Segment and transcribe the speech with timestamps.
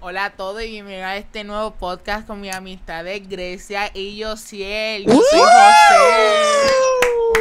[0.00, 4.22] Hola a todos y bienvenidos a este nuevo podcast con mi amistad de Grecia y
[4.22, 5.04] Josiel.
[5.06, 6.70] Yo soy José.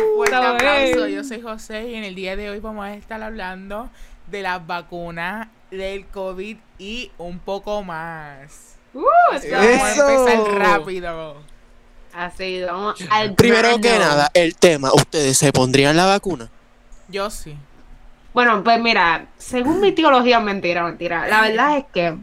[0.09, 1.07] Un fuerte aplauso.
[1.07, 3.89] Yo soy José y en el día de hoy vamos a estar hablando
[4.27, 8.75] de las vacunas, del COVID y un poco más.
[8.93, 9.03] Uh,
[9.33, 11.35] Así que vamos a empezar rápido.
[12.13, 13.81] Así, vamos al Primero grano.
[13.81, 16.49] que nada, el tema, ¿ustedes se pondrían la vacuna?
[17.09, 17.55] Yo sí.
[18.33, 21.27] Bueno, pues mira, según mi teología, mentira, mentira.
[21.27, 22.15] La verdad es que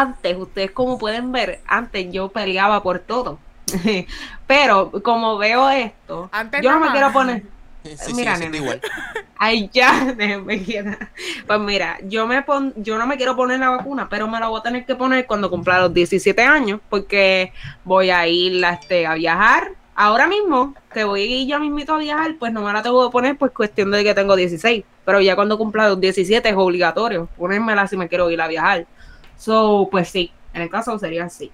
[0.00, 3.38] antes, ustedes como pueden ver, antes yo peleaba por todo.
[4.46, 7.42] Pero como veo esto, Antes yo no me quiero poner.
[7.84, 8.64] Sí, Mira, sigue siendo nena.
[8.64, 8.80] igual.
[9.38, 11.10] Ay, ya, déjenme quietar.
[11.46, 14.48] Pues mira, yo me pon, yo no me quiero poner la vacuna, pero me la
[14.48, 17.52] voy a tener que poner cuando cumpla los 17 años, porque
[17.84, 19.72] voy a ir a, este, a viajar.
[19.96, 23.06] Ahora mismo, que voy a ir ya mismito a viajar, pues no me la tengo
[23.06, 24.84] que poner, pues cuestión de que tengo 16.
[25.04, 28.86] Pero ya cuando cumpla los 17 es obligatorio ponérmela si me quiero ir a viajar.
[29.44, 31.50] So, pues sí, en el caso sería así.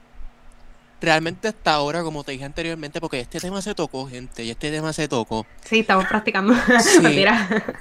[1.01, 4.71] Realmente hasta ahora, como te dije anteriormente, porque este tema se tocó, gente, y este
[4.71, 5.45] tema se tocó.
[5.65, 6.55] Sí, estamos practicando.
[6.85, 7.25] Sí.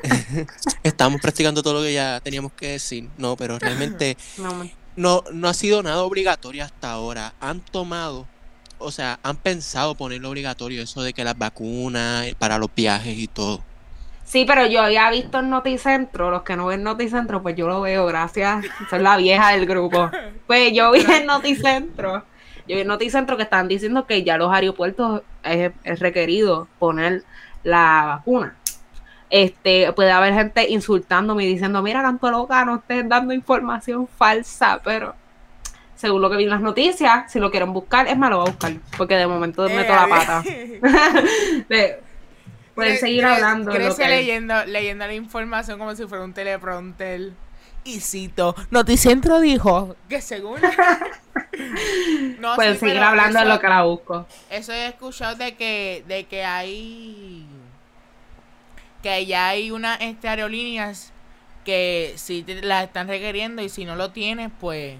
[0.83, 3.07] Estamos practicando todo lo que ya teníamos que decir.
[3.17, 7.35] No, pero realmente No, no, no ha sido nada obligatorio hasta ahora.
[7.39, 8.25] Han tomado,
[8.80, 13.15] o sea, han pensado ponerlo obligatorio, eso de que las vacunas eh, para los viajes
[13.15, 13.63] y todo.
[14.30, 17.81] Sí, pero yo había visto en Noticentro, los que no ven Noticentro, pues yo lo
[17.81, 18.63] veo, gracias.
[18.88, 20.11] Soy la vieja del grupo.
[20.45, 22.23] Pues yo vi en Noticentro,
[22.67, 27.23] yo vi en Noticentro que están diciendo que ya los aeropuertos es, es requerido poner
[27.63, 28.55] la vacuna.
[29.31, 34.80] Este, puede haber gente insultándome y diciendo, mira, canto loca, no estés dando información falsa,
[34.83, 35.16] pero
[35.95, 38.49] según lo que vi en las noticias, si lo quieren buscar, es malo, lo voy
[38.49, 40.43] a buscar, porque de momento meto la pata.
[41.67, 42.08] De-
[42.80, 43.72] pueden Gre- seguir hablando.
[43.72, 47.31] que- leyendo, leyendo la información como si fuera un teleprompter.
[47.83, 50.59] Y cito, Noticentro dijo que según...
[52.39, 54.25] No, Pueden sí, seguir hablando de lo que la busco.
[54.49, 57.45] Eso he escuchado de que, de que hay...
[59.03, 61.11] Que ya hay unas este, aerolíneas
[61.65, 64.98] que si te la están requiriendo y si no lo tienes, pues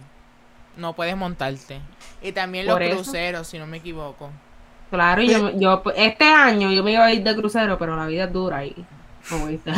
[0.78, 1.80] no puedes montarte.
[2.22, 2.96] Y también los eso.
[2.96, 4.32] cruceros, si no me equivoco.
[4.90, 8.08] Claro, y yo, yo este año yo me iba a ir de crucero, pero la
[8.08, 8.76] vida es dura y
[9.32, 9.76] a estar.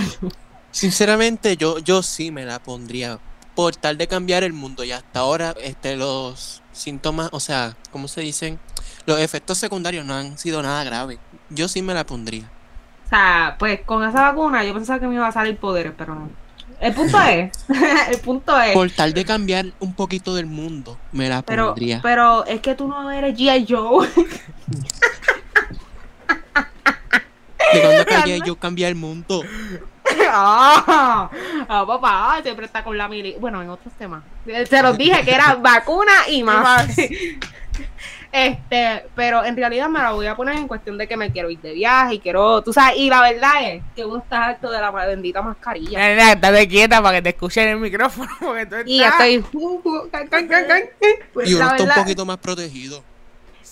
[0.72, 3.20] Sinceramente, yo, yo sí me la pondría
[3.56, 4.84] por tal de cambiar el mundo.
[4.84, 8.60] Y hasta ahora, este, los síntomas, o sea, ¿cómo se dicen?
[9.06, 11.20] Los efectos secundarios no han sido nada graves.
[11.50, 12.50] Yo sí me la pondría.
[13.06, 16.16] O sea, pues con esa vacuna yo pensaba que me iba a salir poderes, pero
[16.16, 16.30] no.
[16.80, 17.52] El punto es,
[18.10, 22.00] el punto es, Por tal de cambiar un poquito del mundo, me la pero, pondría.
[22.02, 23.66] pero es que tú no eres G.I.
[23.68, 24.08] Joe.
[27.74, 29.44] ¿De cuándo yo cambiar el mundo?
[30.30, 31.30] ah,
[31.70, 33.36] ah, papá, siempre está con la mili.
[33.40, 34.24] Bueno, en otros temas.
[34.70, 36.88] Se los dije que era vacuna y más.
[38.34, 41.50] Este, pero en realidad me la voy a poner en cuestión de que me quiero
[41.50, 44.72] ir de viaje y quiero, tú sabes, y la verdad es que uno está harto
[44.72, 46.00] de la bendita mascarilla.
[46.00, 48.30] Nena, estate quieta para que te escuchen el micrófono.
[48.40, 49.46] Porque tú Y estás- estoy.
[49.62, 50.82] uh, uh, can, can, can, can.
[51.34, 53.04] Pues Y uno está un poquito más protegido.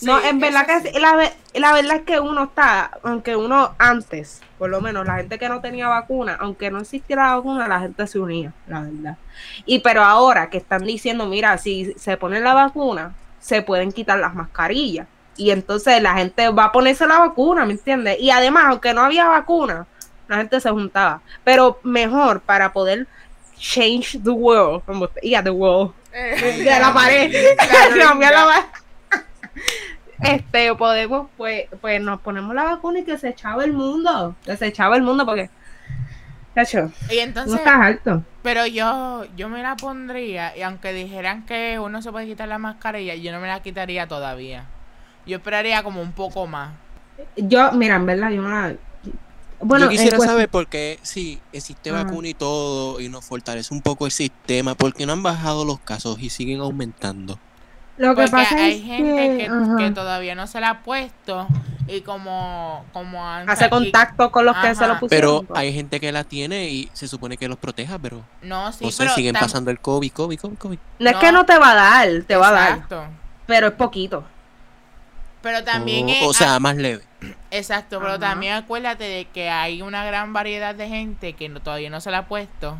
[0.02, 1.00] No, en verdad que sí.
[1.00, 5.38] la, la verdad es que uno está, aunque uno antes, por lo menos la gente
[5.40, 9.18] que no tenía vacuna, aunque no existiera la vacuna, la gente se unía, la verdad.
[9.66, 14.20] Y pero ahora que están diciendo, mira, si se pone la vacuna, se pueden quitar
[14.20, 15.08] las mascarillas.
[15.38, 18.18] Y entonces la gente va a ponerse la vacuna, ¿me entiendes?
[18.20, 19.86] Y además, aunque no había vacuna,
[20.28, 21.22] la gente se juntaba.
[21.44, 23.08] Pero mejor para poder
[23.58, 24.84] change the world.
[24.86, 27.32] como- Yeah, the world Eh, de la pared.
[27.58, 28.64] Claro, Cambiar la pared.
[30.22, 34.35] Este, podemos, pues, pues nos ponemos la vacuna y que se echaba el mundo.
[34.44, 35.50] Que se echaba el mundo porque.
[36.56, 38.24] Cacho, Y no entonces, estás alto.
[38.41, 42.58] pero yo, yo me la pondría, y aunque dijeran que uno se puede quitar la
[42.58, 44.66] mascarilla, yo no me la quitaría todavía.
[45.25, 46.72] Yo esperaría como un poco más.
[47.38, 48.75] Yo, mira, en verdad, yo no la.
[49.62, 52.03] Bueno, yo quisiera en cuest- saber por qué, si existe Ajá.
[52.03, 55.66] vacuna y todo, y nos fortalece un poco el sistema, ¿por qué no han bajado
[55.66, 57.38] los casos y siguen aumentando?
[57.99, 60.84] Lo que Porque pasa hay es gente que, ajá, que todavía no se la ha
[60.84, 61.47] puesto,
[61.85, 65.09] y como, como hace contacto con los que se lo pusieron.
[65.09, 65.59] Pero pues.
[65.59, 69.13] hay gente que la tiene y se supone que los proteja, pero No, sí, pero
[69.13, 70.79] siguen tam- pasando el COVID, COVID, COVID, COVID.
[70.99, 73.09] No es que no te va a dar, te va a dar,
[73.46, 74.23] pero es poquito.
[75.41, 77.03] Pero también o, es- o sea, más leve.
[77.51, 78.19] Exacto, pero Ajá.
[78.19, 82.11] también acuérdate de que hay una gran variedad de gente que no- todavía no se
[82.11, 82.78] la ha puesto.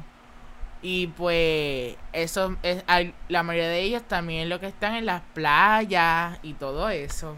[0.82, 2.84] Y pues eso es
[3.28, 7.36] la mayoría de ellos también lo que están en las playas y todo eso.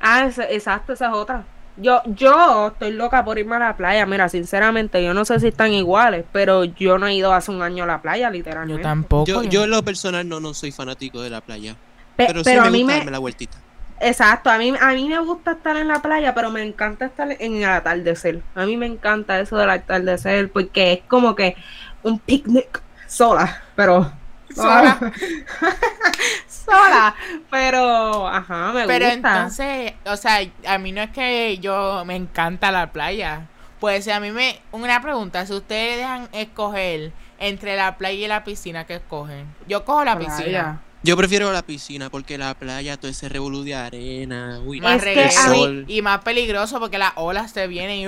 [0.00, 1.44] Ah, ese- exacto, esa es otra.
[1.76, 4.04] Yo, yo estoy loca por irme a la playa.
[4.06, 7.62] Mira, sinceramente, yo no sé si están iguales, pero yo no he ido hace un
[7.62, 8.82] año a la playa, literalmente.
[8.82, 9.24] Yo tampoco.
[9.26, 11.76] Yo, yo en lo personal no, no soy fanático de la playa.
[12.16, 13.58] Pe- Pero, pero sí a me mí gusta me, darme la vueltita.
[14.02, 17.36] Exacto, a mí, a mí me gusta estar en la playa, pero me encanta estar
[17.38, 18.40] en el atardecer.
[18.54, 21.54] A mí me encanta eso del atardecer porque es como que
[22.02, 24.12] un picnic sola, pero
[24.54, 24.98] Sola.
[26.48, 27.14] sola,
[27.50, 29.14] pero ajá, me Pero gusta.
[29.14, 33.46] entonces, o sea, a mí no es que yo me encanta la playa.
[33.78, 34.60] Pues a mí me.
[34.72, 39.46] Una pregunta: si ustedes dejan escoger entre la playa y la piscina, ¿qué escogen?
[39.68, 40.36] Yo cojo la Playa.
[40.36, 40.80] piscina.
[41.02, 45.30] Yo prefiero la piscina porque la playa, todo ese revolú de arena, uy, Más reggae
[45.34, 48.04] a mí- sol, y más peligroso porque las olas te vienen y.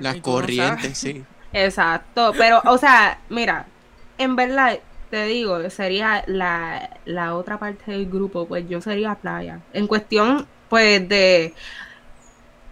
[0.00, 1.24] las y tú no corrientes, sí.
[1.52, 3.66] Exacto, pero, o sea, mira,
[4.18, 4.78] en verdad,
[5.10, 9.60] te digo, sería la, la otra parte del grupo, pues yo sería playa.
[9.72, 11.54] En cuestión, pues, de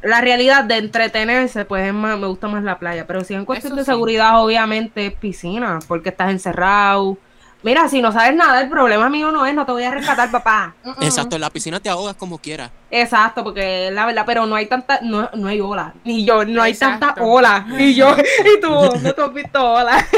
[0.02, 3.44] la realidad de entretenerse, pues es más, me gusta más la playa, pero si en
[3.44, 3.84] cuestión Eso de sí.
[3.84, 7.18] seguridad, obviamente es piscina, porque estás encerrado.
[7.66, 10.30] Mira, si no sabes nada, el problema mío no es, no te voy a rescatar,
[10.30, 10.72] papá.
[10.84, 11.02] Mm, mm.
[11.02, 12.70] Exacto, en la piscina te ahogas como quieras.
[12.92, 15.92] Exacto, porque la verdad, pero no hay tanta, no, no hay olas.
[16.04, 17.06] Ni yo, no hay Exacto.
[17.06, 17.64] tanta olas.
[17.76, 18.14] Y yo,
[18.56, 18.68] y tú,
[19.02, 20.04] no te has visto olas.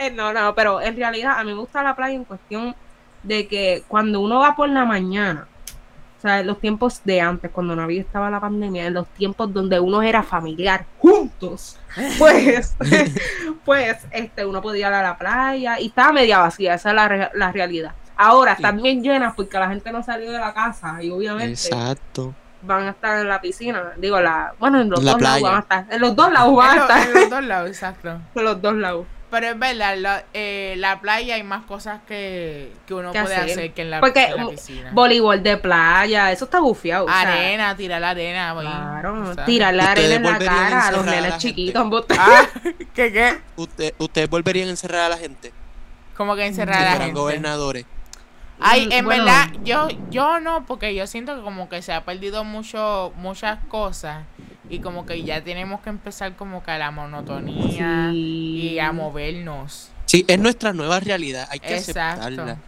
[0.00, 2.76] Eh, no, no, pero en realidad a mí me gusta la playa en cuestión
[3.24, 5.48] de que cuando uno va por la mañana,
[6.18, 9.08] o sea, en los tiempos de antes, cuando no había estaba la pandemia, en los
[9.08, 11.78] tiempos donde uno era familiar, juntos,
[12.18, 12.76] pues,
[13.64, 17.08] pues, este, uno podía ir a la playa y estaba media vacía, esa es la,
[17.08, 17.92] re- la realidad.
[18.16, 18.62] Ahora Sí.
[18.62, 22.34] están bien llenas porque la gente no salió de la casa y obviamente Exacto.
[22.62, 25.54] van a estar en la piscina, digo, la, bueno, en los La dos lados van
[25.56, 27.68] a estar, en los dos lados van En, a lo- estar, en los dos lados,
[27.68, 28.08] exacto.
[28.34, 29.06] en los dos lados.
[29.30, 33.36] Pero es verdad, la, eh, la playa hay más cosas que, que uno ¿Qué puede
[33.36, 33.50] hacer?
[33.50, 34.90] hacer que en la, Porque en la piscina.
[34.94, 37.04] Voleibol de playa, eso está bufiado.
[37.04, 38.56] o sea, Arena, tirar la arena.
[38.58, 39.44] Claro, o sea.
[39.44, 42.04] tirar la arena en la volverían a cara a los a nenes la chiquitos.
[42.18, 42.46] Ah,
[42.94, 43.38] ¿qué qué?
[43.56, 45.52] Usted, ¿Ustedes volverían a encerrar a la gente?
[46.16, 47.12] Como que encerrar a la gente.
[47.20, 47.84] gobernadores.
[48.60, 49.24] Ay, Mm, en bueno.
[49.24, 53.58] verdad, yo, yo no, porque yo siento que como que se ha perdido mucho, muchas
[53.68, 54.24] cosas
[54.70, 58.70] y como que ya tenemos que empezar como que a la monotonía Sí.
[58.74, 59.90] y a movernos.
[60.06, 62.22] Sí, es nuestra nueva realidad, hay que Exacto.
[62.22, 62.58] aceptarla.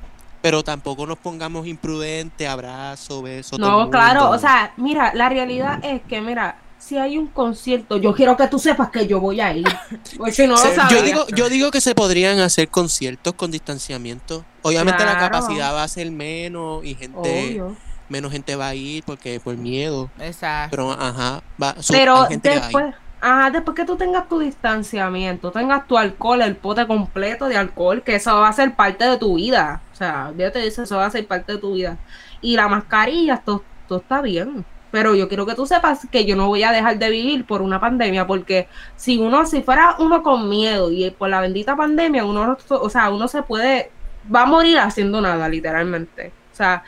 [0.43, 3.59] Pero tampoco nos pongamos imprudentes, abrazo, beso.
[3.59, 4.37] todo No, claro, mundo.
[4.37, 8.47] o sea, mira, la realidad es que, mira, si hay un concierto, yo quiero que
[8.49, 9.67] tú sepas que yo voy a ir.
[10.17, 10.79] Porque si no sabes.
[10.91, 14.47] yo digo, yo digo que se podrían hacer conciertos con distanciamiento.
[14.63, 17.77] Obviamente la capacidad va a ser menos y gente, Obvio.
[18.11, 20.11] Menos gente va a ir porque por miedo.
[20.19, 20.71] Exacto.
[20.77, 25.97] Pero ajá, va, su- Pero después, ajá, después que tú tengas tu distanciamiento, tengas tu
[25.97, 29.81] alcohol, el pote completo de alcohol, que eso va a ser parte de tu vida.
[29.93, 31.97] O sea, yo te dice, eso va a ser parte de tu vida.
[32.41, 34.65] Y la mascarilla, todo, todo está bien.
[34.91, 37.63] Pero yo quiero que tú sepas que yo no voy a dejar de vivir por
[37.63, 38.67] una pandemia, porque
[38.97, 42.91] si uno, si fuera uno con miedo y por la bendita pandemia, uno, no- o
[42.91, 43.93] sea, uno se puede,
[44.35, 46.33] va a morir haciendo nada, literalmente.
[46.53, 46.83] O sea,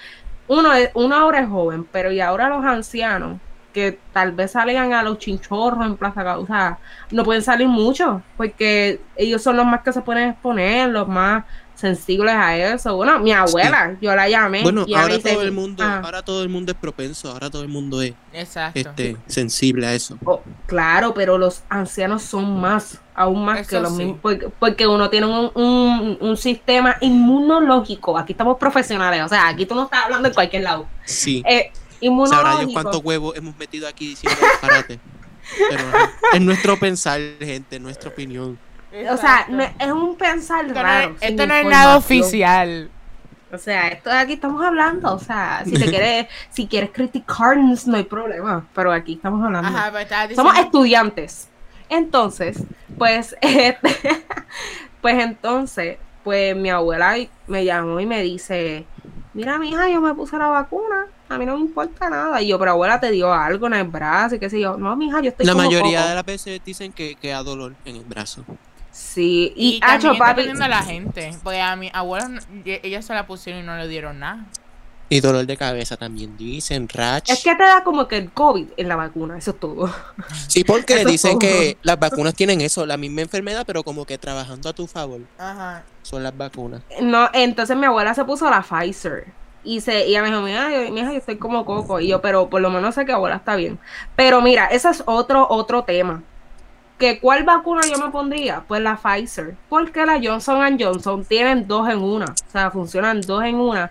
[0.47, 3.41] uno, es, uno ahora es joven, pero y ahora los ancianos,
[3.73, 6.79] que tal vez salgan a los chinchorros en Plaza Ca- o sea,
[7.11, 11.45] no pueden salir mucho, porque ellos son los más que se pueden exponer, los más
[11.75, 12.97] sensibles a eso.
[12.97, 14.63] Bueno, mi abuela, yo la llamé.
[14.63, 17.51] Bueno, y ahora dice, todo el mundo, ah, ahora todo el mundo es propenso, ahora
[17.51, 18.79] todo el mundo es Exacto.
[18.79, 20.17] este sensible a eso.
[20.25, 23.99] oh, claro, pero los ancianos son más, aún más que los sí.
[23.99, 28.17] mismos, porque, porque uno tiene un, un, un sistema inmunológico.
[28.17, 30.87] Aquí estamos profesionales, o sea, aquí tú no estás hablando en cualquier lado.
[31.05, 31.43] Sí.
[31.49, 32.73] Eh, Sabrá Dios inmunológico.
[32.73, 34.99] cuántos huevos hemos metido aquí diciendo disparate.
[35.69, 35.83] Pero
[36.33, 38.59] es nuestro pensar, gente, es nuestra opinión.
[39.11, 41.15] O sea, no- es un pensar esto no raro.
[41.21, 42.91] es, esto no es nada oficial.
[43.53, 45.13] O sea, esto de aquí estamos hablando.
[45.15, 48.67] O sea, si te quieres, si quieres criticarnos, no hay problema.
[48.75, 49.69] Pero aquí estamos hablando.
[49.69, 51.49] Ajá, pero estabas Somos diciendo- estudiantes.
[51.89, 52.63] Entonces,
[52.97, 53.97] pues, este,
[55.01, 57.15] pues entonces, pues mi abuela
[57.47, 58.87] me llamó y me dice,
[59.35, 62.41] mira, mija, yo me puse la vacuna, a mí no me importa nada.
[62.41, 64.77] Y yo, pero abuela, te dio algo en el brazo y qué sé yo.
[64.79, 66.09] No, mija, yo estoy La como mayoría coco".
[66.09, 68.45] de las veces dicen que, que da dolor en el brazo.
[68.93, 71.35] Sí, Y, y, también hacho, papi, de la gente.
[71.43, 74.45] Porque a mi abuela, ellas se la pusieron y no le dieron nada.
[75.09, 77.25] Y dolor de cabeza también dicen, rash.
[77.31, 79.95] es que te da como que el COVID en la vacuna, eso es todo.
[80.49, 81.41] Sí, porque Eso dicen todo.
[81.41, 85.21] que las vacunas tienen eso, la misma enfermedad, pero como que trabajando a tu favor.
[85.37, 85.83] Ajá.
[86.03, 86.83] Son las vacunas.
[87.03, 89.27] No, entonces mi abuela se puso la Pfizer.
[89.65, 92.01] Y, se, y ella me dijo, mira, yo, mija, yo estoy como coco.
[92.01, 93.79] Y yo, pero por lo menos sé que abuela está bien.
[94.17, 96.23] Pero mira, ese es otro, otro tema.
[97.03, 98.63] ¿Que ¿Cuál vacuna yo me pondría?
[98.69, 99.57] Pues la Pfizer.
[99.69, 102.27] Porque la Johnson Johnson tienen dos en una.
[102.27, 103.91] O sea, funcionan dos en una.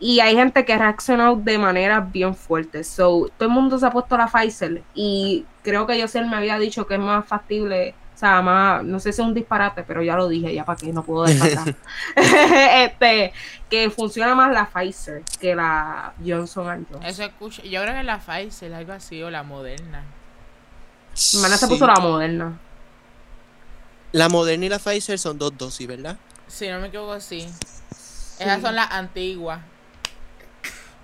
[0.00, 2.82] Y hay gente que ha reaccionado de manera bien fuerte.
[2.82, 4.82] So, todo el mundo se ha puesto la Pfizer.
[4.94, 7.94] Y creo que yo sí me había dicho que es más factible.
[8.14, 10.78] O sea, más, no sé si es un disparate, pero ya lo dije, ya para
[10.78, 11.74] que no puedo descartar.
[12.16, 13.34] este,
[13.68, 17.04] que funciona más la Pfizer que la Johnson Johnson.
[17.04, 17.62] Eso escucho.
[17.64, 20.04] Yo creo que la Pfizer, algo así, o la Moderna.
[21.16, 22.58] Mi hermana se puso la Moderna.
[24.12, 26.16] La Moderna y la Pfizer son dos dosis, ¿verdad?
[26.46, 27.48] Si no me equivoco, sí.
[28.38, 29.60] Esas son las antiguas.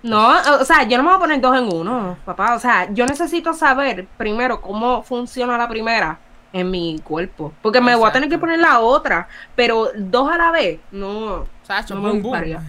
[0.03, 2.55] No, o sea, yo no me voy a poner dos en uno, papá.
[2.55, 6.19] O sea, yo necesito saber primero cómo funciona la primera
[6.51, 7.53] en mi cuerpo.
[7.61, 9.27] Porque me voy a tener que poner la otra.
[9.55, 11.45] Pero dos a la vez, no.
[11.63, 12.31] Sacho, no boom, me boom.
[12.31, 12.61] gustaría.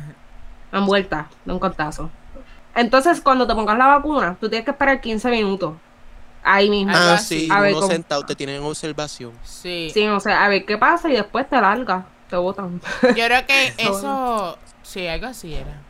[0.72, 2.10] Envuelta, de un cortazo.
[2.74, 5.74] Entonces, cuando te pongas la vacuna, tú tienes que esperar 15 minutos.
[6.46, 6.92] Ahí mismo.
[6.94, 7.92] Ah, sí, A ver, uno ¿cómo?
[7.92, 9.32] sentado te tienen en observación.
[9.44, 9.90] Sí.
[9.94, 12.80] Sí, o sea, a ver qué pasa y después te largas, te botan.
[13.02, 14.58] Yo creo que Eso-.
[14.82, 15.80] Sí, algo así era.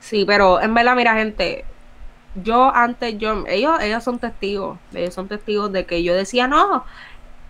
[0.00, 1.66] Sí, pero en verdad, mira, gente,
[2.34, 6.84] yo antes, yo, ellos, ellos son testigos, ellos son testigos de que yo decía, no,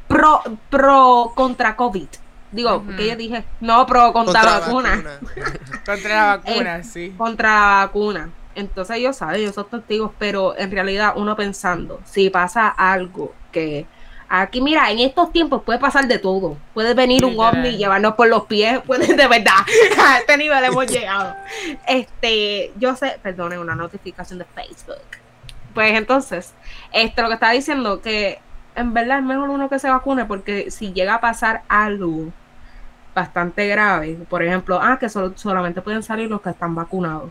[0.09, 2.09] pro, pro contra COVID.
[2.51, 2.97] Digo, Ujú.
[2.97, 5.21] que yo dije, no, pro contra, la vacuna,
[5.87, 7.15] Contra la vacuna, Eh, sí.
[7.17, 8.31] contra la vacuna.
[8.55, 13.87] Entonces ellos saben, ellos son testigos, pero en realidad uno pensando, si pasa algo que
[14.29, 16.57] aquí, mira, en estos tiempos puede pasar de todo.
[16.75, 19.55] Puede venir un ovni y llevarnos por los pies, puede de verdad.
[20.05, 21.35] A este nivel hemos llegado.
[21.87, 24.99] Este, yo sé, perdone, una notificación de Facebook.
[25.75, 26.53] Pues entonces,
[26.93, 28.41] esto lo que estaba diciendo, que
[28.75, 32.27] en verdad es mejor uno que se vacune, porque si llega a pasar algo
[33.15, 37.31] bastante grave, por ejemplo, ah, que solo- solamente pueden salir los que están vacunados.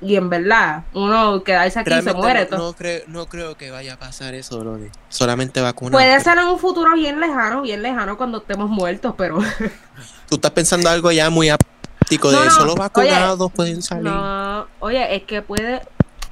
[0.00, 2.48] Y en verdad, uno quedarse aquí y se Realmente muere.
[2.50, 4.90] no, no creo, no creo que vaya a pasar eso, Loli.
[5.08, 5.92] Solamente vacuna.
[5.96, 9.38] Puede ser en un futuro bien lejano, bien lejano cuando estemos muertos, pero
[10.28, 14.04] Tú estás pensando algo ya muy apático de No, no, solo oye, vacunados pueden salir.
[14.04, 15.80] no, oye, es que puede,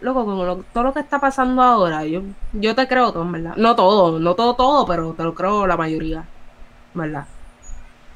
[0.01, 2.21] loco, con lo- todo lo que está pasando ahora, yo,
[2.53, 3.55] yo te creo todo, en verdad.
[3.57, 6.25] No todo, no todo, todo, pero te lo creo la mayoría,
[6.93, 7.25] ¿verdad?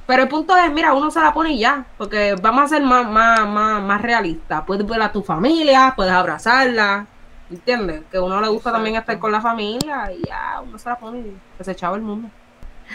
[0.09, 2.83] Pero el punto es, mira, uno se la pone y ya, porque vamos a ser
[2.83, 4.63] más, más, más, más realistas.
[4.67, 7.07] Puedes ver a tu familia, puedes abrazarla,
[7.51, 8.01] ¿entiendes?
[8.11, 10.97] Que a uno le gusta también estar con la familia y ya, uno se la
[10.99, 12.31] pone y se echaba el mundo.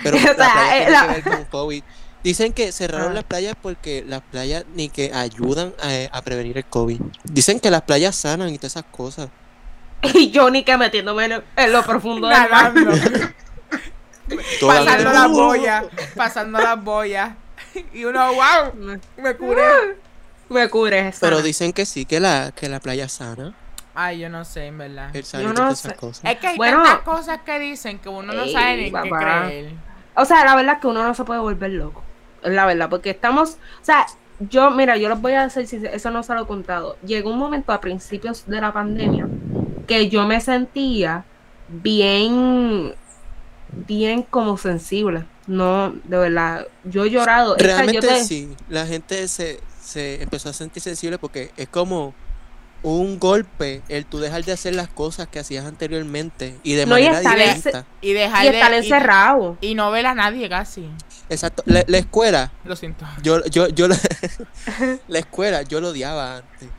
[0.02, 1.84] Pero O la sea, eh, tiene la- que ver con COVID.
[2.24, 3.16] Dicen que cerraron Ah.
[3.16, 7.00] las playas porque las playas ni que ayudan a, a prevenir el COVID.
[7.26, 9.30] Dicen que las playas sanan y todas esas cosas.
[10.16, 12.74] Y yo ni que metiéndome en, en lo profundo del mar.
[14.62, 15.86] Pasando las boyas.
[16.16, 17.32] Pasando las boyas.
[17.94, 19.98] Y uno, wow, me curé.
[20.50, 21.20] Me cubre esa.
[21.22, 23.54] Pero dicen que sí, que la, que la playa sana.
[23.96, 25.16] Ay, yo no sé, en verdad.
[25.16, 25.88] El sanito y no todas sé.
[25.88, 26.32] esas cosas.
[26.32, 26.84] Es que hay Bueno.
[26.84, 29.44] tantas cosas que dicen que uno no Ey, sabe ni en qué papá.
[29.46, 29.72] creer.
[30.16, 32.04] O sea, la verdad es que uno no se puede volver loco.
[32.44, 33.52] Es la verdad, porque estamos.
[33.82, 34.06] O sea,
[34.40, 36.98] yo, mira, yo les voy a decir, si eso no se lo he contado.
[37.06, 39.28] Llegó un momento a principios de la pandemia
[39.88, 41.24] que yo me sentía
[41.70, 42.94] bien.
[43.88, 45.26] Bien como sensible.
[45.48, 46.68] No, de verdad.
[46.84, 47.56] Yo he llorado.
[47.58, 51.68] Esta, yo Realmente te- sí, la gente se, se empezó a sentir sensible porque es
[51.68, 52.14] como
[52.82, 56.98] un golpe el tú dejar de hacer las cosas que hacías anteriormente y de No,
[57.00, 57.86] y manera en- distinta.
[58.02, 58.78] Y dejar Y estar de.
[58.78, 59.58] encerrado.
[59.62, 60.90] Y, y no ver a nadie casi.
[61.30, 61.64] Exacto.
[61.66, 63.06] La, la escuela, Lo siento.
[63.22, 63.98] yo, yo, yo la,
[65.08, 66.70] la escuela, yo lo odiaba antes.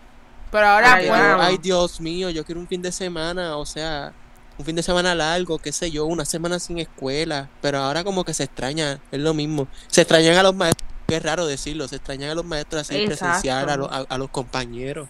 [0.51, 1.21] Pero ahora, Ay, pues.
[1.21, 4.13] ay, Dios mío, yo quiero un fin de semana, o sea,
[4.59, 7.49] un fin de semana largo, qué sé yo, una semana sin escuela.
[7.61, 9.67] Pero ahora como que se extraña, es lo mismo.
[9.89, 12.97] Se extrañan a los maestros, que es raro decirlo, se extrañan a los maestros así
[12.97, 13.25] Exacto.
[13.25, 15.09] presencial, a, los- a, a los compañeros.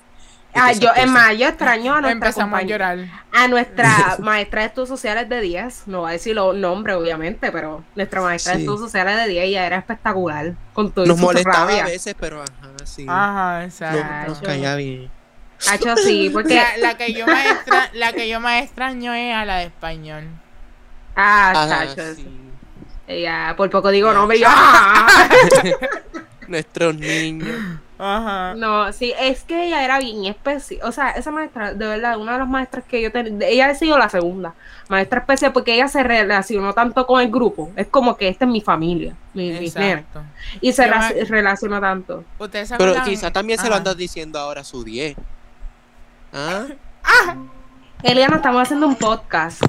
[0.57, 1.11] Ah, yo, en cosas.
[1.11, 2.99] más, yo extraño a nuestra Empezamos a llorar.
[3.33, 7.51] a nuestra maestra de estudios sociales de 10, no voy a decir los nombres obviamente,
[7.51, 11.67] pero nuestra maestra de estudios sociales de 10 ella era espectacular con todo Nos molestaba
[11.67, 11.83] rabia.
[11.83, 13.05] a veces, pero ajá, sí.
[13.09, 14.29] Ajá, exacto.
[14.29, 15.11] nos caía bien.
[15.71, 19.35] Hacho, sí, porque La, la que yo más extra- la que yo más extraño es
[19.35, 20.25] a la de español.
[21.17, 22.29] ah, Ajá, chacho, sí.
[23.07, 24.15] ella por poco digo Ya.
[24.15, 25.19] nombre y yo ¡ah!
[26.49, 27.57] Nuestros niños.
[27.97, 28.55] Ajá.
[28.57, 32.33] No, sí, es que ella era bien especial, o sea, esa maestra, de verdad, una
[32.33, 34.53] de las maestras que yo tenía, ella ha sido la segunda,
[34.89, 38.51] maestra especial porque ella se relacionó tanto con el grupo, es como que esta es
[38.51, 39.75] mi familia, mi, mis
[40.61, 42.25] y se me- relacionó tanto.
[42.77, 45.17] Pero quizá también se lo andas diciendo ahora a su 10.
[46.35, 46.67] ¿Ah?
[48.03, 49.63] Eliana, estamos haciendo un podcast.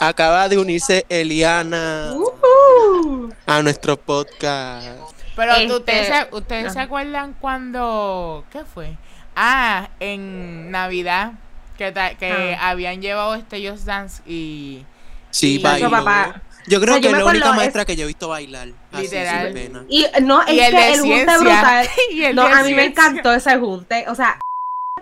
[0.00, 3.30] Acaba de unirse Eliana Uh-huh.
[3.46, 4.88] a nuestro podcast.
[5.36, 8.44] Pero Este, ustedes, se, ustedes se acuerdan cuando.
[8.50, 8.96] ¿Qué fue?
[9.34, 11.32] Ah, en Navidad.
[11.76, 12.70] Que, ta- que Ah.
[12.70, 14.84] habían llevado este Just Dance y.
[15.30, 15.90] Sí, Y- bailó.
[15.90, 16.40] Papá.
[16.68, 18.68] Yo creo O sea, yo que es la única maestra que yo he visto bailar.
[18.90, 19.44] Así, Literal.
[19.46, 19.84] sin pena.
[19.88, 21.88] Y no, es Y el que de el junte brutal.
[22.10, 24.04] y el No, de a mí me encantó ese junte.
[24.08, 24.40] O sea,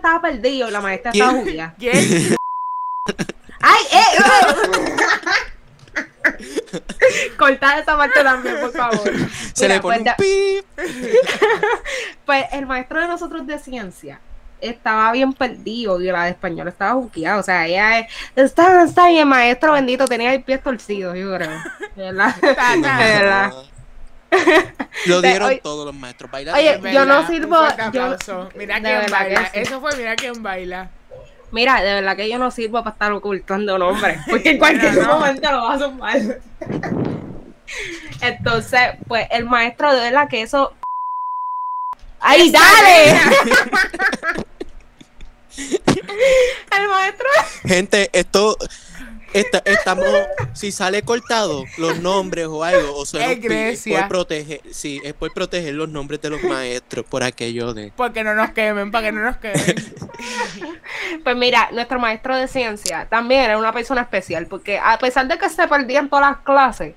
[0.05, 1.25] estaba perdido la maestra ¿Quién?
[1.25, 1.73] estaba judía.
[1.79, 2.37] ¿Quién?
[3.61, 3.99] ¡Ay, eh!
[7.37, 9.01] Corta esa parte también, por favor.
[9.53, 10.85] Se Mira, le pone pues, un.
[12.25, 14.19] Pues el maestro de nosotros de ciencia
[14.61, 17.39] estaba bien perdido y la de español estaba juqueada.
[17.39, 21.49] O sea, ella es- está, está bien, maestro bendito, tenía el pie torcido, yo creo.
[21.95, 22.35] ¿Verdad?
[22.41, 23.53] Verdad.
[25.05, 26.55] Lo dieron oye- todos los maestros bailar.
[26.55, 28.49] Oye, yo no sirvo- yo-.
[28.55, 29.49] Mira de quién verdad que baila.
[29.51, 29.59] sí.
[29.59, 30.89] Eso fue, mira quién baila.
[31.51, 35.19] Mira, de verdad que yo no sirvo para estar ocultando nombres, porque en cualquier no.
[35.19, 36.17] momento lo vas a zumbar.
[38.21, 40.73] Entonces, pues el maestro de verdad que eso.
[42.19, 43.19] ¡Ay, dale!
[46.77, 47.27] el maestro.
[47.63, 48.57] Gente, esto
[49.39, 50.05] esta- estamos
[50.53, 55.33] si sale cortado los nombres o algo o suena Es por proteger, sí, es por
[55.33, 59.11] proteger los nombres de los maestros por aquello de Porque no nos quemen, para que
[59.11, 59.55] no nos quemen.
[61.23, 65.37] Pues mira, nuestro maestro de ciencia también era una persona especial, porque a pesar de
[65.37, 66.93] que se perdían todas las clases,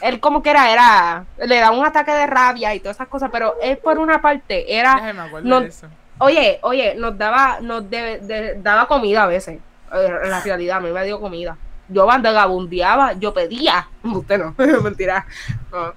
[0.00, 3.30] él como que era, era, le daba un ataque de rabia y todas esas cosas,
[3.32, 5.86] pero él por una parte era Ya se me acuerdo no- de eso.
[6.18, 9.58] Oye, oye, nos daba, nos de- de- daba comida a veces.
[9.92, 11.56] Eh, En la realidad, a mí me dio comida.
[11.92, 13.88] Yo vagabundeaba, yo pedía.
[14.02, 15.26] Usted no, mentira.
[15.70, 15.94] No.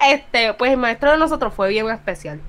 [0.00, 2.40] Este, pues el maestro de nosotros fue bien especial.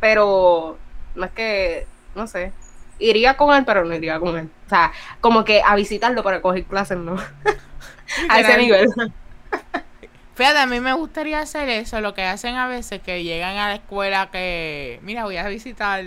[0.00, 0.78] Pero
[1.14, 2.52] no es que, no sé.
[2.98, 4.48] Iría con él, pero no iría con él.
[4.66, 7.16] O sea, como que a visitarlo para coger clases, ¿no?
[8.28, 8.88] a ese nivel.
[10.34, 13.68] Fíjate, a mí me gustaría hacer eso, lo que hacen a veces que llegan a
[13.68, 16.04] la escuela que, mira, voy a visitar.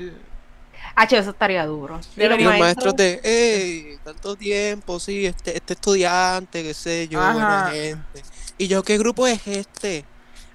[0.95, 1.99] H, eso estaría duro.
[2.15, 7.07] Y Debería- los maestros- maestros de hey, tanto tiempo, sí, este, este estudiante, qué sé
[7.09, 8.23] yo, buena gente.
[8.57, 10.05] Y yo, ¿qué grupo es este?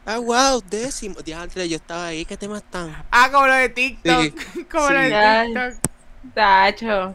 [0.07, 1.21] Ah, wow, décimo.
[1.21, 3.05] Diantre, yo estaba ahí, ¿qué temas están?
[3.11, 4.23] Ah, como lo de TikTok.
[4.23, 5.05] Sí, como lo sí.
[5.09, 5.47] de Ay.
[5.53, 5.75] TikTok.
[6.35, 7.15] Tacho.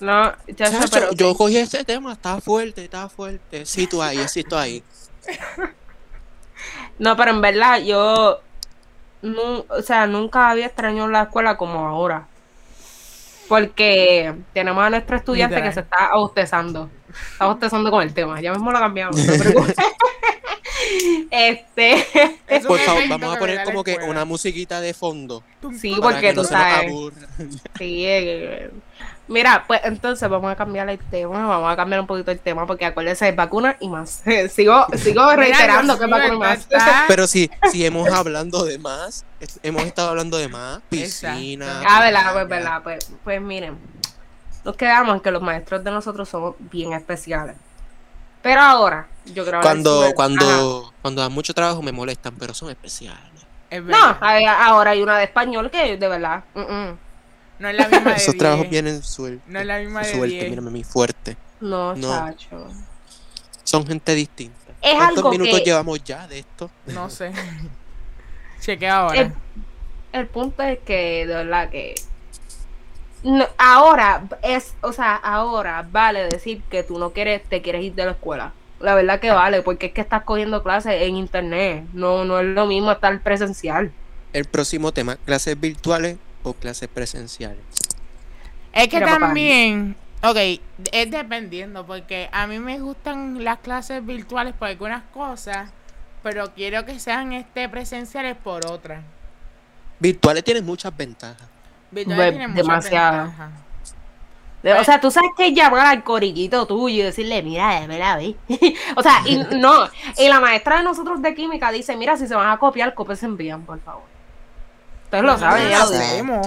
[0.00, 3.66] No, chacho, Chacho, pero yo cogí ese tema, estaba fuerte, estaba fuerte.
[3.66, 4.82] Sí, tú ahí, sí, tú ahí.
[6.98, 8.40] No, pero en verdad yo,
[9.22, 12.28] nu- o sea, nunca había extrañado la escuela como ahora.
[13.52, 15.70] Porque tenemos a nuestro estudiante Literal.
[15.70, 16.88] que se está abostezando.
[17.32, 18.40] Está abostezando con el tema.
[18.40, 19.14] Ya mismo lo cambiamos.
[19.14, 19.24] no
[21.30, 22.06] este,
[22.66, 25.44] Por favor, vamos a poner como que una musiquita de fondo.
[25.78, 26.92] sí, porque que tú no se nos sabes.
[27.76, 28.70] Sí, eh,
[29.32, 32.66] mira, pues entonces vamos a cambiar el tema, vamos a cambiar un poquito el tema,
[32.66, 34.22] porque acuérdense de vacuna y más.
[34.50, 36.58] sigo, sigo reiterando que mío, vacuna y más.
[36.60, 41.82] está- Pero si, si hemos hablando de más, es- hemos estado hablando de más, piscina.
[41.86, 43.78] Ah, verdad, pues, verdad, pues, pues miren,
[44.64, 47.56] nos quedamos en que los maestros de nosotros somos bien especiales.
[48.42, 50.14] Pero ahora, yo creo Cuando, Ajá.
[50.14, 53.20] cuando, cuando dan mucho trabajo me molestan, pero son especiales.
[53.70, 56.44] Es No, ahora hay una de español que de verdad.
[56.54, 57.11] mm.
[57.58, 58.70] No es la misma de Esos trabajos 10.
[58.70, 59.40] vienen suerte.
[59.46, 60.50] No es la misma de suerte, 10.
[60.50, 61.36] mírame mi fuerte.
[61.60, 62.08] No, No.
[62.08, 62.68] chacho.
[63.64, 64.56] Son gente distinta.
[64.80, 66.70] Es ¿Cuántos algo minutos que- llevamos ya de esto?
[66.86, 67.30] No sé.
[68.60, 69.20] Chequea ahora.
[69.20, 69.32] El,
[70.12, 71.94] el punto es que, de verdad que.
[73.22, 77.94] no, ahora es, o sea, ahora vale decir que tú no quieres, te quieres ir
[77.94, 78.52] de la escuela.
[78.80, 81.84] La verdad que vale, porque es que estás cogiendo clases en internet.
[81.92, 83.92] No, no es lo mismo estar presencial.
[84.32, 87.60] El próximo tema, clases virtuales o clases presenciales.
[88.72, 89.20] Es que Mira, papá.
[89.26, 90.36] también, ok,
[90.92, 95.70] es dependiendo, porque a mí me gustan las clases virtuales por algunas cosas,
[96.22, 99.02] pero quiero que sean este presenciales por otras.
[99.98, 101.48] Virtuales tienen muchas ventajas.
[101.90, 103.22] Virtuales Pues, tienen muchas demasiado.
[103.24, 103.50] ventajas.
[104.62, 108.16] De- O sea, tú sabes que llamar al corillito tuyo y decirle, mira, déjame la
[108.16, 108.34] ver.
[108.96, 109.88] o sea, y no.
[110.16, 113.26] Y la maestra de nosotros de química dice, mira, si se van a copiar, cópense
[113.28, 114.04] bien, por favor.
[115.12, 116.46] Ustedes lo saben, ya lo sabemos.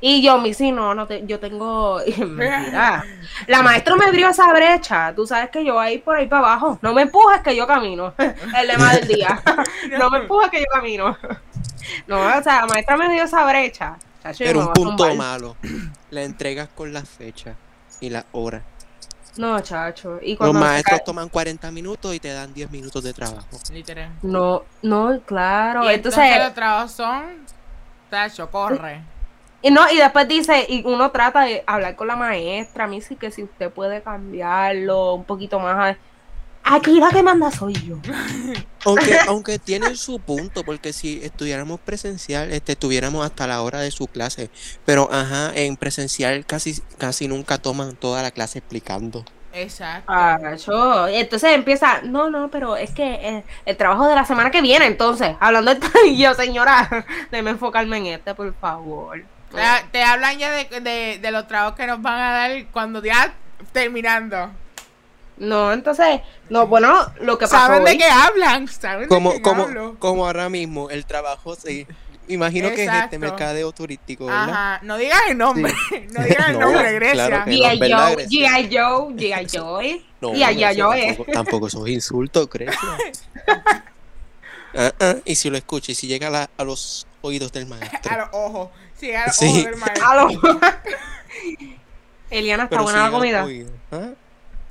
[0.00, 1.98] Y yo, mi sí, no, no te, yo tengo.
[2.16, 3.04] Mira,
[3.48, 5.12] la maestra me abrió esa brecha.
[5.12, 6.78] Tú sabes que yo voy a ir por ahí para abajo.
[6.82, 8.14] No me empujes que yo camino.
[8.18, 9.42] El lema del día.
[9.98, 11.18] No me empujes que yo camino.
[12.06, 13.96] No, o sea, la maestra me dio esa brecha.
[14.22, 15.56] Chacho, Pero un punto malo,
[16.10, 17.56] la entregas con la fecha
[17.98, 18.62] y la hora.
[19.36, 20.18] No, chacho.
[20.22, 23.46] Y Los se maestros toman 40 minutos y te dan 10 minutos de trabajo.
[23.72, 24.10] Literal.
[24.22, 25.84] No, no, claro.
[25.84, 27.24] y entonces, entonces, los trabajos son,
[28.10, 29.00] tacho, corre.
[29.62, 33.00] y no, y después dice, y uno trata de hablar con la maestra, a mí
[33.00, 35.96] sí que si usted puede cambiarlo un poquito más.
[35.96, 35.98] a-
[36.64, 37.96] Aquí la que manda soy yo.
[38.84, 43.90] Aunque, aunque tienen su punto, porque si estudiáramos presencial, este, estuviéramos hasta la hora de
[43.90, 44.50] su clase.
[44.84, 49.24] Pero ajá, en presencial casi, casi nunca toman toda la clase explicando.
[49.52, 50.10] Exacto.
[50.10, 54.50] Ah, yo, entonces empieza, no, no, pero es que eh, el, trabajo de la semana
[54.50, 59.22] que viene, entonces, hablando de y yo, señora, déjeme enfocarme en este, por favor.
[59.50, 63.02] Te, te hablan ya de, de, de los trabajos que nos van a dar cuando
[63.02, 63.34] ya
[63.72, 64.50] terminando.
[65.42, 68.68] No, entonces, no, bueno, lo que pasó ¿Saben de qué hablan?
[68.68, 69.96] ¿Saben de Como, quién como, hablo?
[69.98, 71.86] como ahora mismo, el trabajo, sí.
[72.28, 74.50] Imagino que es este mercadeo turístico, ¿verdad?
[74.50, 75.74] Ajá, no digas el nombre,
[76.12, 77.44] no digas el No, nombre, Grecia.
[77.44, 77.78] G.I.
[77.80, 78.50] ¿verdad, Joe, Grecia?
[78.52, 78.76] G.I.
[78.76, 79.46] Joe, G.I.
[79.58, 80.62] Joe, No, G.I.
[80.62, 81.06] eso Joe.
[81.08, 82.76] tampoco, tampoco esos insultos, ¿crees?
[84.74, 87.64] Ah, ah, y si lo escucha y si llega a, la- a los oídos del
[87.64, 88.16] A maestro.
[88.16, 88.68] los ojos.
[88.96, 89.46] Sí, a los Sí.
[89.48, 90.60] ojos del maestro.
[92.30, 93.44] Eliana, ¿está Pero buena si la comida?
[93.44, 94.10] oído, ¿ah?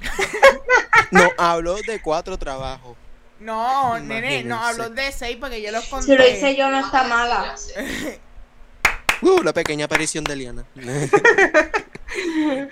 [1.11, 2.95] No, habló de cuatro trabajos.
[3.39, 6.05] No, nene, no habló de seis porque yo los conté.
[6.05, 7.55] Si lo hice yo, no está mala.
[9.23, 10.65] Uh, la pequeña aparición de Eliana.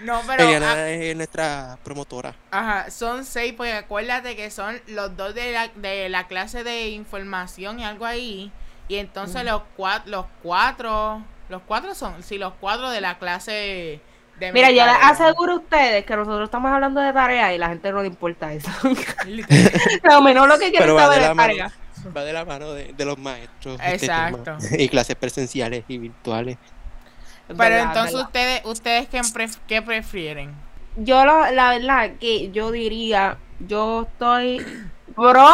[0.02, 2.36] No, pero Eliana ah, es nuestra promotora.
[2.52, 6.90] ajá, son seis porque acuérdate que son los dos de la, de la clase de
[6.90, 8.52] información y algo ahí.
[8.90, 14.02] Y entonces los cuatro, los cuatro, los cuatro son, sí, los cuatro de la clase
[14.40, 17.70] de Mira, yo les aseguro a ustedes que nosotros estamos hablando de tareas y la
[17.70, 18.70] gente no le importa eso.
[20.04, 21.74] Lo menos lo que quieren Pero va de saber la es mano, tareas.
[22.16, 23.80] va de la mano de, de los maestros.
[23.84, 24.06] este.
[24.06, 24.58] Exacto.
[24.78, 26.58] y clases presenciales y virtuales.
[27.48, 28.28] Pero Verdad, entonces verdad.
[28.28, 30.54] ustedes, ustedes qué, pref- qué prefieren?
[30.98, 34.66] Yo lo- la verdad que yo diría, yo estoy
[35.16, 35.48] pro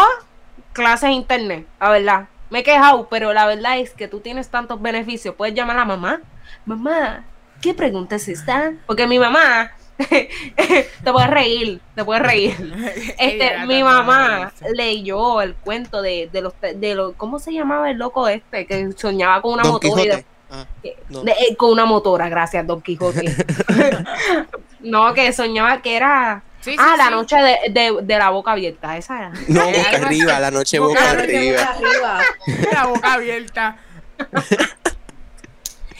[0.73, 2.27] clases internet, la verdad.
[2.49, 5.33] Me he quejado, pero la verdad es que tú tienes tantos beneficios.
[5.35, 6.21] Puedes llamar a la mamá.
[6.65, 7.23] Mamá,
[7.61, 8.73] ¿qué pregunta es esta?
[8.85, 12.55] Porque mi mamá te puedes reír, te puedes reír.
[13.17, 17.97] Este, mi mamá leyó el cuento de, de los de los ¿cómo se llamaba el
[17.97, 18.65] loco este?
[18.65, 20.25] Que soñaba con una Don motora y de-.
[20.51, 20.65] Ah,
[21.09, 21.23] no.
[21.23, 23.23] de- eh, con una motora, gracias, Don Quijote.
[24.81, 26.43] no, que soñaba que era.
[26.61, 27.11] Sí, sí, ah, la sí.
[27.11, 29.31] noche de, de, de la boca abierta, esa era.
[29.47, 31.61] No, boca arriba, la noche Boca boca arriba.
[31.61, 32.19] arriba.
[32.19, 32.71] arriba.
[32.73, 33.77] La boca abierta.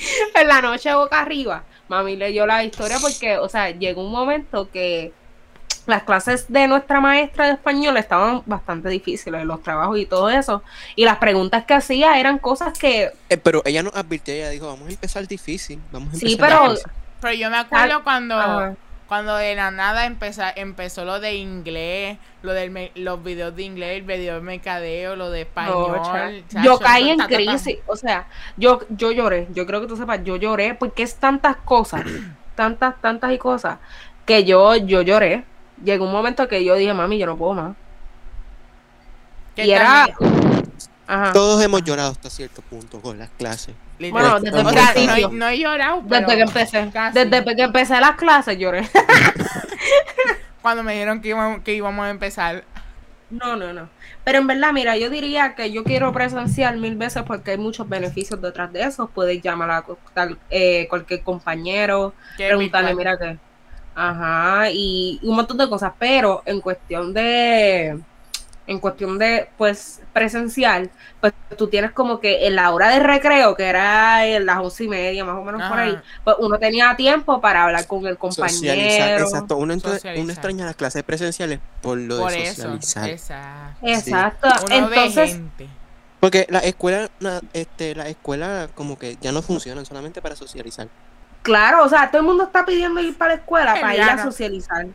[0.36, 1.64] En la noche boca arriba.
[1.88, 5.14] Mami leyó la historia porque, o sea, llegó un momento que
[5.86, 10.64] las clases de nuestra maestra de español estaban bastante difíciles, los trabajos y todo eso.
[10.96, 14.66] Y las preguntas que hacía eran cosas que, Eh, pero ella nos advirtió, ella dijo,
[14.68, 16.70] vamos a empezar difícil, vamos a sí, empezar pero...
[16.72, 16.92] difícil".
[17.22, 18.76] Pero yo me acuerdo Ah, cuando, Ajá.
[19.08, 23.98] Cuando de la nada empeza- empezó lo de inglés, lo de los videos de inglés,
[23.98, 25.98] el video de mercadeo, lo de español.
[25.98, 27.36] No, cha- chacho, yo caí en ta, ta, ta.
[27.36, 31.16] crisis, o sea, yo, yo lloré, yo creo que tú sepas, yo lloré porque es
[31.16, 32.04] tantas cosas,
[32.56, 33.78] tantas, tantas y cosas,
[34.26, 35.44] que yo, yo lloré.
[35.84, 37.76] Llegó un momento que yo dije, mami, yo no puedo más.
[39.58, 40.08] Y era...
[41.08, 41.34] Ajá.
[41.34, 43.76] Todos hemos llorado hasta cierto punto con las clases.
[44.00, 45.30] Bueno, desde el o sea, principio.
[45.30, 47.20] no, no he llorado, pero Desde que empecé, casi.
[47.20, 48.90] desde que empecé las clases lloré.
[50.62, 52.64] cuando me dijeron que íbamos, que íbamos a empezar.
[53.30, 53.90] No, no, no.
[54.24, 57.88] Pero en verdad, mira, yo diría que yo quiero presenciar mil veces porque hay muchos
[57.88, 59.08] beneficios detrás de eso.
[59.14, 63.18] Puedes llamar a tal- eh, cualquier compañero, que preguntarle, virtual.
[63.18, 63.40] mira que.
[63.96, 65.94] Ajá, y un montón de cosas.
[66.00, 68.00] Pero en cuestión de.
[68.68, 70.90] En cuestión de, pues, presencial,
[71.22, 74.86] pues tú tienes como que en la hora de recreo, que era en las once
[74.86, 78.18] y media, más o menos por ahí, pues uno tenía tiempo para hablar con el
[78.18, 79.24] Socializar, compañero.
[79.26, 79.58] exacto.
[79.58, 80.24] Uno, entra- Socializar.
[80.24, 82.64] uno extraña las clases presenciales por lo Por de eso.
[82.64, 83.10] socializar.
[83.10, 83.88] Exacto.
[83.88, 84.48] Exacto.
[84.66, 85.68] Uno ve Entonces, gente.
[86.20, 90.88] Porque la escuela, la, este, la escuela como que ya no funcionan solamente para socializar.
[91.44, 94.24] Claro, o sea, todo el mundo está pidiendo ir para la escuela para ir a
[94.24, 94.88] socializar.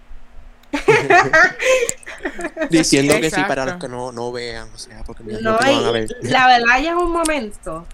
[2.71, 3.49] Diciendo que sí Exacto.
[3.49, 5.91] para los que no, no vean, o sea, porque mira, No, no, te van a
[5.91, 6.09] y ver.
[6.23, 7.87] la verdad ya es un momento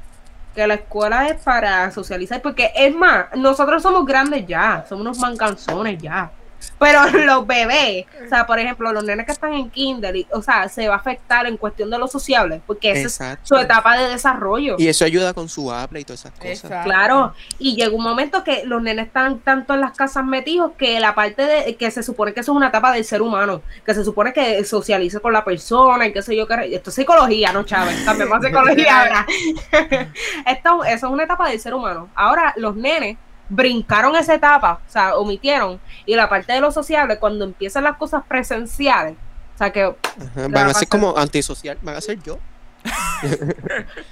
[0.54, 5.18] que la escuela es para socializar, porque es más, nosotros somos grandes ya, somos unos
[5.18, 6.30] mancanzones ya.
[6.78, 10.42] Pero los bebés, o sea, por ejemplo, los nenes que están en kinder, y- o
[10.42, 13.96] sea, se va a afectar en cuestión de lo sociable, porque esa es su etapa
[13.98, 14.76] de desarrollo.
[14.78, 16.64] Y eso ayuda con su habla y todas esas cosas.
[16.64, 16.84] Exacto.
[16.88, 21.00] Claro, y llega un momento que los nenes están tanto en las casas metidos que
[21.00, 23.94] la parte de que se supone que eso es una etapa del ser humano, que
[23.94, 27.52] se supone que socialice con la persona y qué sé yo, que esto es psicología,
[27.52, 28.04] ¿no, Chávez?
[28.04, 29.26] También más psicología ahora.
[30.46, 32.08] esto, eso es una etapa del ser humano.
[32.14, 33.16] Ahora los nenes
[33.48, 37.96] brincaron esa etapa, o sea, omitieron, y la parte de lo sociable, cuando empiezan las
[37.96, 39.14] cosas presenciales,
[39.54, 42.38] o sea, que Ajá, Van a ser como antisocial, van a ser yo.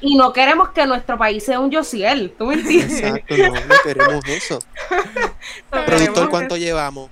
[0.00, 3.00] y no queremos que nuestro país sea un Yosiel, ¿tú me entiendes?
[3.00, 4.58] Exacto, no, no queremos eso.
[5.72, 7.10] No Productor, ¿cuánto llevamos?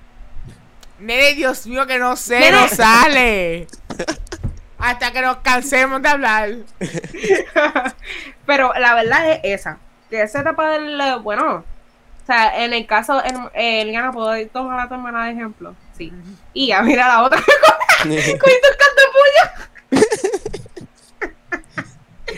[0.99, 2.51] Nene, Dios mío, que no sé, Nene.
[2.51, 3.67] no sale.
[4.77, 6.49] Hasta que nos cansemos de hablar.
[8.45, 9.77] Pero la verdad es esa,
[10.09, 11.63] que esa etapa del, eh, bueno,
[12.23, 13.21] o sea, en el caso,
[13.53, 15.75] Eliana, ¿puedo tomar a tu hermana de ejemplo?
[15.97, 16.11] Sí.
[16.53, 17.41] Y ya mira la otra
[18.03, 19.01] cogiendo el canto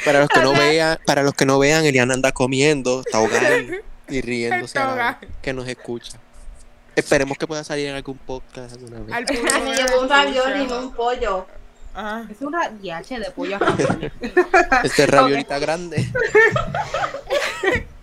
[0.03, 3.57] para los que no vean, para los que no vean, Eliana anda comiendo, está ahogada
[4.07, 6.19] y riéndose a la que nos escucha.
[6.95, 9.15] Esperemos que pueda salir en algún podcast alguna vez.
[9.15, 11.47] Al llevó un ravioli, no un pollo.
[11.95, 13.57] Ah, Es una DH de pollo.
[14.83, 16.05] Este raviolita grande.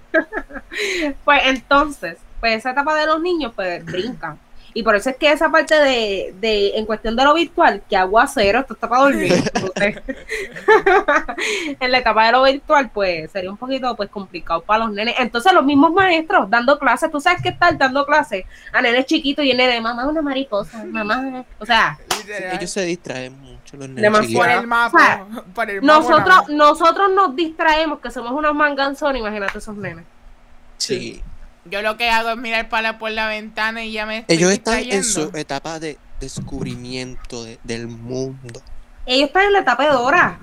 [1.25, 4.39] Pues entonces, pues esa etapa de los niños, pues brincan.
[4.75, 7.97] Y por eso es que esa parte de, de en cuestión de lo virtual, que
[7.97, 9.33] aguacero, esto está para dormir.
[11.81, 15.17] en la etapa de lo virtual, pues sería un poquito pues complicado para los nenes.
[15.19, 19.45] Entonces, los mismos maestros dando clases, tú sabes que estar dando clases a nenes chiquitos
[19.45, 21.45] y el nene, mamá, una mariposa, mamá.
[21.59, 21.99] O sea.
[22.53, 24.39] Ellos se distraen mucho, los nenes Demasiado.
[24.39, 24.97] por el mapa.
[24.97, 29.77] O sea, por el mapa nosotros, nosotros nos distraemos, que somos unos manganzones, imagínate esos
[29.77, 30.05] nenes.
[30.83, 31.23] Sí.
[31.64, 34.51] Yo lo que hago es mirar para por la ventana y ya me estoy Ellos
[34.51, 38.61] están en su etapa de descubrimiento de- del mundo.
[39.07, 40.38] Ellos están en la etapa de Dora.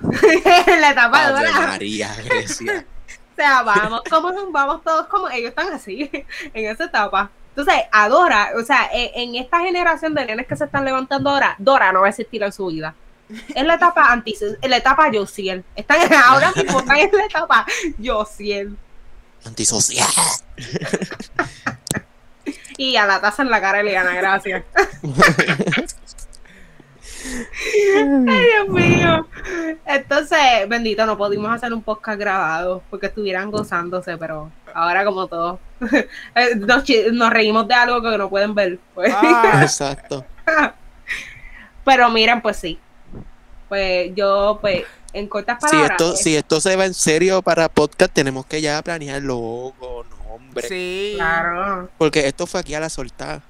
[0.66, 1.52] en la etapa de Dora.
[1.60, 2.86] María, Grecia.
[3.32, 6.10] O sea, vamos, como vamos todos como ellos están así,
[6.54, 7.30] en esa etapa.
[7.50, 10.84] Entonces, a Dora, o sea, e, en, en esta generación de nenes que se están
[10.84, 12.94] levantando ahora, Dora no va a existir en su vida.
[13.54, 15.64] Es la etapa anti, en la etapa Josiel.
[15.76, 17.66] Están ahora mismo están en la etapa
[18.02, 18.76] Josiel.
[19.44, 20.08] Antisocial.
[22.76, 24.64] Y a la taza en la cara de Liana, gracias.
[27.24, 29.26] Ay, Dios mío.
[29.84, 35.60] Entonces, bendito, no pudimos hacer un podcast grabado porque estuvieran gozándose, pero ahora como todo.
[36.34, 36.56] eh,
[37.12, 38.78] nos reímos de algo que no pueden ver.
[38.94, 39.12] pues.
[39.14, 40.24] Ah, Exacto.
[41.84, 42.78] Pero miren, pues sí.
[43.68, 45.90] Pues yo, pues, en cortas Si palabras.
[45.92, 50.04] esto, eh, si esto se va en serio para podcast, tenemos que ya planear logo,
[50.28, 50.68] nombre.
[50.68, 51.14] sí.
[51.16, 53.42] Claro, Porque esto fue aquí a la soltada.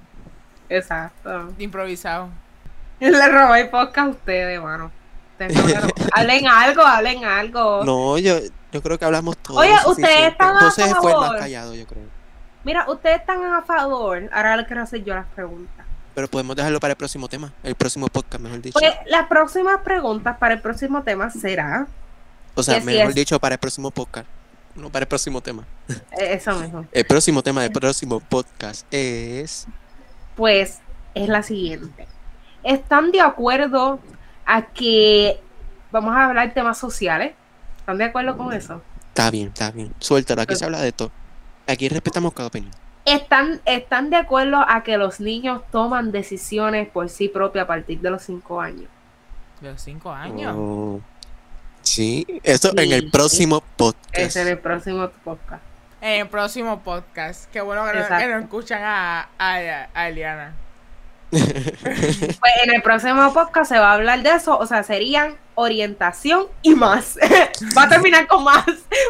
[0.69, 1.53] exacto.
[1.57, 2.29] Improvisado.
[2.99, 4.91] Le robé el podcast a ustedes, mano.
[6.13, 7.83] Hablen algo, hablen algo.
[7.83, 8.37] No, yo,
[8.71, 9.59] yo creo que hablamos todos.
[9.61, 11.39] Oye, ustedes están a Entonces fue el más favor.
[11.39, 12.03] callado, yo creo.
[12.63, 14.29] Mira, ustedes están a favor.
[14.31, 15.83] Ahora le quiero hacer yo las preguntas.
[16.13, 17.53] Pero podemos dejarlo para el próximo tema.
[17.63, 18.79] El próximo podcast, mejor dicho.
[18.79, 21.87] Pues las próximas preguntas para el próximo tema será
[22.55, 23.15] o sea, mejor es.
[23.15, 24.27] dicho, para el próximo podcast.
[24.75, 25.65] No, para el próximo tema.
[25.89, 26.85] eh, eso mismo.
[26.91, 29.67] El próximo tema del próximo podcast es.
[30.35, 30.79] Pues
[31.13, 32.07] es la siguiente.
[32.63, 33.99] ¿Están de acuerdo
[34.45, 35.39] a que
[35.91, 37.33] vamos a hablar de temas sociales?
[37.79, 38.81] ¿Están de acuerdo con eso?
[39.09, 39.93] Está bien, está bien.
[39.99, 41.11] Suéltalo, aquí se habla de todo.
[41.67, 42.71] Aquí respetamos cada opinión.
[43.05, 47.99] ¿Están, ¿Están de acuerdo a que los niños toman decisiones por sí propios a partir
[47.99, 48.89] de los cinco años?
[49.59, 50.55] De los cinco años.
[50.57, 51.01] Oh.
[51.81, 54.17] Sí, eso en el próximo podcast.
[54.17, 55.63] Es en el próximo podcast.
[55.99, 57.51] En el próximo podcast.
[57.51, 60.55] Qué bueno que no, que no escuchan a, a, a Eliana.
[61.31, 66.47] Pues en el próximo podcast se va a hablar de eso, o sea, serían orientación
[66.61, 67.17] y más.
[67.77, 68.65] va a terminar con más,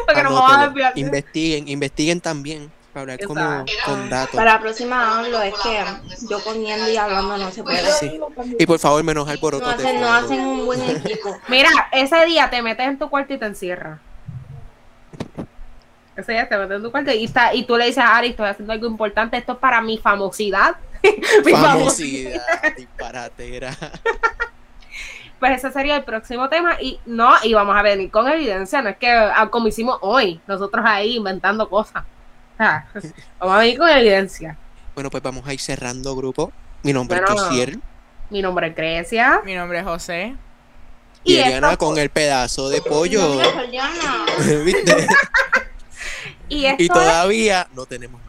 [0.06, 0.66] porque no me van a Anótelo.
[0.66, 0.92] desviar.
[0.98, 2.70] Investiguen, investiguen también.
[2.92, 4.36] Para hablar como con datos.
[4.36, 5.82] Para la próxima hablo, es que
[6.28, 7.90] yo comiendo y hablando no se puede.
[7.92, 8.20] Sí.
[8.58, 11.34] Y por favor, menos alboroto No hacen, no hacen un buen equipo.
[11.48, 13.98] Mira, ese día te metes en tu cuarto y te encierras.
[16.14, 18.28] Ese día te metes en tu cuarto y, está, y tú le dices a Ari,
[18.28, 20.76] estoy haciendo algo importante, esto es para mi famosidad.
[21.02, 22.42] Mi famosidad.
[22.42, 23.76] Famosidad, disparatera.
[25.42, 28.90] Pues ese sería el próximo tema y no, y vamos a venir con evidencia, no
[28.90, 32.04] es que ah, como hicimos hoy, nosotros ahí inventando cosas.
[32.94, 34.56] O sea, vamos a venir con evidencia.
[34.94, 36.52] Bueno, pues vamos a ir cerrando grupo.
[36.82, 37.34] Mi nombre Bueno.
[37.34, 37.80] es Josiel.
[38.30, 39.40] Mi nombre es Grecia.
[39.44, 40.36] Mi nombre es José.
[41.24, 43.38] Y Y Eliana esto- con el pedazo de pollo.
[44.64, 45.06] ¿Viste?
[46.48, 48.20] Y esto Y es todavía no tenemos.